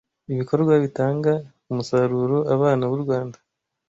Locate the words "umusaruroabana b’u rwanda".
1.71-3.37